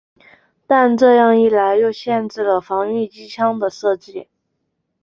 [0.65, 4.27] 但这样一来又限制了防御机枪的射界。